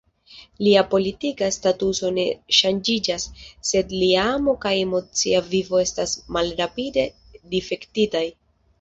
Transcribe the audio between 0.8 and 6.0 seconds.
politika statuso ne ŝanĝiĝas, sed lia amo kaj emocia vivo